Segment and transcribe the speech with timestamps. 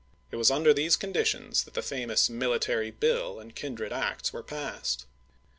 [0.31, 5.05] It was under these conditions that the famous military bill and kindred acts were passed.